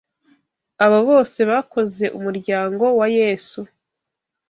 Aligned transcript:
abo 0.83 0.99
bose 1.09 1.39
bakoze 1.51 2.05
umuryango 2.17 2.85
wa 2.99 3.07
Yesu 3.19 3.59